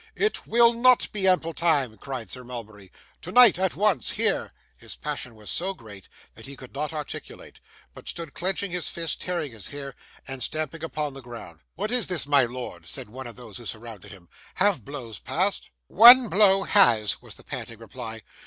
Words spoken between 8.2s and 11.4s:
clenching his fist, tearing his hair, and stamping upon the